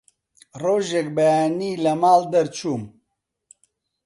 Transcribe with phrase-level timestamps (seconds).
[0.61, 2.83] ڕۆژێک بەیانی لە ماڵ دەرچووم